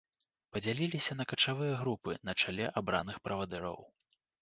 [0.55, 3.79] Падзяляліся на качавыя групы на чале абраных правадыроў.